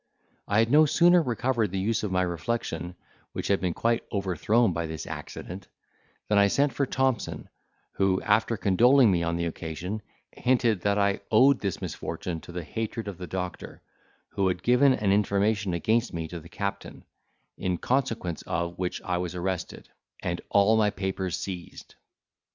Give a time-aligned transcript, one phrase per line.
[0.47, 2.95] I had no sooner recovered the use of my reflection,
[3.33, 5.67] which had been quite overthrown by this accident,
[6.27, 7.49] than I sent for Thompson,
[7.91, 10.01] who, after condoling me on the occasion,
[10.31, 13.83] hinted, that I owed this misfortune to the hatred of the doctor,
[14.29, 17.05] who had given an information against me to the captain,
[17.55, 19.87] in consequence of which I was arrested,
[20.23, 21.93] and all my papers seized.